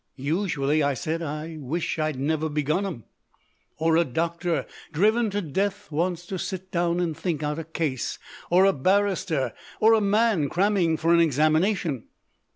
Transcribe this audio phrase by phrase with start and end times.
[0.15, 3.03] "Usually," I said, "I wish I'd never begun 'em."
[3.77, 8.17] "Or a doctor, driven to death, wants to sit down and think out a case.
[8.49, 12.05] Or a barrister or a man cramming for an examination."